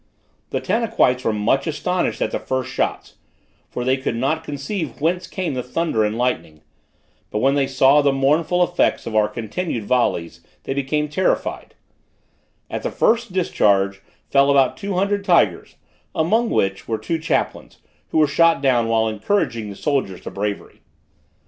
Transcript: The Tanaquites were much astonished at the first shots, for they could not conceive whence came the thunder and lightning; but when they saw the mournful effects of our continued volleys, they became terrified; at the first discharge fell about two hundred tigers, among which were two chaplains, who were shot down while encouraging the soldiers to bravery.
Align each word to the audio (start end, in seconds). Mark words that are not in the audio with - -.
The 0.49 0.59
Tanaquites 0.59 1.23
were 1.23 1.31
much 1.31 1.67
astonished 1.67 2.23
at 2.23 2.31
the 2.31 2.39
first 2.39 2.71
shots, 2.71 3.17
for 3.69 3.83
they 3.83 3.97
could 3.97 4.15
not 4.15 4.43
conceive 4.43 4.99
whence 4.99 5.27
came 5.27 5.53
the 5.53 5.61
thunder 5.61 6.03
and 6.03 6.17
lightning; 6.17 6.63
but 7.29 7.37
when 7.37 7.53
they 7.53 7.67
saw 7.67 8.01
the 8.01 8.11
mournful 8.11 8.63
effects 8.63 9.05
of 9.05 9.15
our 9.15 9.27
continued 9.27 9.83
volleys, 9.83 10.39
they 10.63 10.73
became 10.73 11.07
terrified; 11.07 11.75
at 12.67 12.81
the 12.81 12.89
first 12.89 13.31
discharge 13.31 14.01
fell 14.27 14.49
about 14.49 14.75
two 14.75 14.95
hundred 14.95 15.23
tigers, 15.23 15.75
among 16.15 16.49
which 16.49 16.87
were 16.87 16.97
two 16.97 17.19
chaplains, 17.19 17.77
who 18.09 18.17
were 18.17 18.25
shot 18.27 18.59
down 18.59 18.87
while 18.87 19.07
encouraging 19.07 19.69
the 19.69 19.75
soldiers 19.75 20.21
to 20.21 20.31
bravery. 20.31 20.81